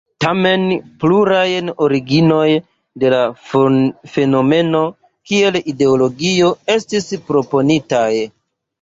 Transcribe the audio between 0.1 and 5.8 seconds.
Tamen, pluraj originoj de la fenomeno kiel